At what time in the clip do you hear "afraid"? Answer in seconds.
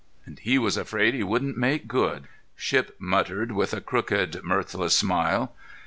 0.77-1.13